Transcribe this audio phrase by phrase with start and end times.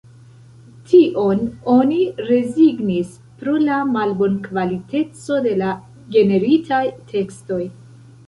[0.91, 1.41] Tion
[1.73, 1.97] oni
[2.29, 3.11] rezignis
[3.43, 5.69] pro la malbonkvaliteco de la
[6.17, 7.63] generitaj tekstoj.